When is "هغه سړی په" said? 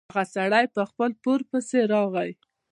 0.09-0.81